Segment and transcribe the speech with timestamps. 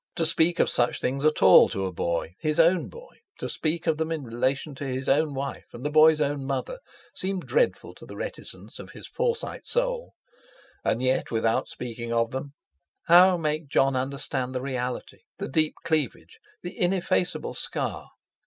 [0.15, 4.11] To speak of such things at all to a boy—his own boy—to speak of them
[4.11, 6.79] in relation to his own wife and the boy's own mother,
[7.13, 10.13] seemed dreadful to the reticence of his Forsyte soul.
[10.83, 12.53] And yet without speaking of them
[13.03, 18.09] how make Jon understand the reality, the deep cleavage, the ineffaceable scar?